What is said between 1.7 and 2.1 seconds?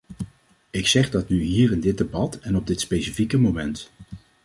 in dit